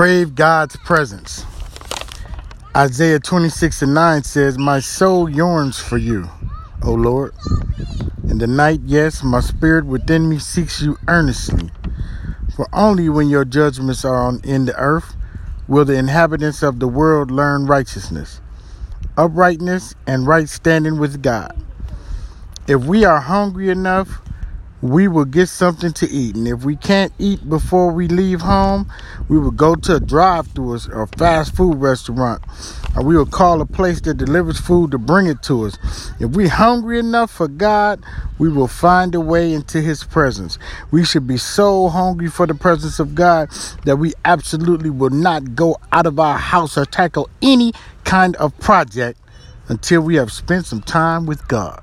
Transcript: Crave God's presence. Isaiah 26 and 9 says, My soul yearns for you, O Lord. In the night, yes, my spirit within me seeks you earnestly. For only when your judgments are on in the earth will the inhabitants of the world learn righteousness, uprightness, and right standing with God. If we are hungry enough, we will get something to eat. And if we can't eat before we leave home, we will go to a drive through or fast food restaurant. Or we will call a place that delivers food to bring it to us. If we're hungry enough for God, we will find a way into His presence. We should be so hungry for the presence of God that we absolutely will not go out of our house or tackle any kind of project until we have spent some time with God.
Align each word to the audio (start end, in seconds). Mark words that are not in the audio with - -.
Crave 0.00 0.34
God's 0.34 0.76
presence. 0.76 1.44
Isaiah 2.74 3.20
26 3.20 3.82
and 3.82 3.92
9 3.92 4.22
says, 4.22 4.56
My 4.56 4.80
soul 4.80 5.28
yearns 5.28 5.78
for 5.78 5.98
you, 5.98 6.26
O 6.82 6.94
Lord. 6.94 7.34
In 8.26 8.38
the 8.38 8.46
night, 8.46 8.80
yes, 8.82 9.22
my 9.22 9.40
spirit 9.40 9.84
within 9.84 10.26
me 10.26 10.38
seeks 10.38 10.80
you 10.80 10.96
earnestly. 11.06 11.70
For 12.56 12.66
only 12.72 13.10
when 13.10 13.28
your 13.28 13.44
judgments 13.44 14.02
are 14.06 14.14
on 14.14 14.40
in 14.42 14.64
the 14.64 14.76
earth 14.76 15.16
will 15.68 15.84
the 15.84 15.98
inhabitants 15.98 16.62
of 16.62 16.80
the 16.80 16.88
world 16.88 17.30
learn 17.30 17.66
righteousness, 17.66 18.40
uprightness, 19.18 19.94
and 20.06 20.26
right 20.26 20.48
standing 20.48 20.98
with 20.98 21.22
God. 21.22 21.62
If 22.66 22.86
we 22.86 23.04
are 23.04 23.20
hungry 23.20 23.68
enough, 23.68 24.22
we 24.82 25.08
will 25.08 25.24
get 25.24 25.48
something 25.48 25.92
to 25.92 26.08
eat. 26.08 26.34
And 26.34 26.48
if 26.48 26.64
we 26.64 26.76
can't 26.76 27.12
eat 27.18 27.48
before 27.48 27.90
we 27.90 28.08
leave 28.08 28.40
home, 28.40 28.90
we 29.28 29.38
will 29.38 29.50
go 29.50 29.74
to 29.74 29.96
a 29.96 30.00
drive 30.00 30.48
through 30.48 30.78
or 30.92 31.06
fast 31.18 31.54
food 31.54 31.76
restaurant. 31.76 32.42
Or 32.96 33.04
we 33.04 33.16
will 33.16 33.26
call 33.26 33.60
a 33.60 33.66
place 33.66 34.00
that 34.02 34.14
delivers 34.14 34.58
food 34.58 34.90
to 34.92 34.98
bring 34.98 35.26
it 35.26 35.42
to 35.44 35.66
us. 35.66 35.78
If 36.18 36.30
we're 36.30 36.48
hungry 36.48 36.98
enough 36.98 37.30
for 37.30 37.48
God, 37.48 38.02
we 38.38 38.48
will 38.48 38.68
find 38.68 39.14
a 39.14 39.20
way 39.20 39.52
into 39.52 39.80
His 39.80 40.02
presence. 40.04 40.58
We 40.90 41.04
should 41.04 41.26
be 41.26 41.36
so 41.36 41.88
hungry 41.88 42.28
for 42.28 42.46
the 42.46 42.54
presence 42.54 42.98
of 42.98 43.14
God 43.14 43.50
that 43.84 43.96
we 43.96 44.14
absolutely 44.24 44.90
will 44.90 45.10
not 45.10 45.54
go 45.54 45.76
out 45.92 46.06
of 46.06 46.18
our 46.18 46.38
house 46.38 46.78
or 46.78 46.86
tackle 46.86 47.28
any 47.42 47.72
kind 48.04 48.34
of 48.36 48.56
project 48.58 49.20
until 49.68 50.00
we 50.00 50.16
have 50.16 50.32
spent 50.32 50.66
some 50.66 50.80
time 50.80 51.26
with 51.26 51.46
God. 51.46 51.82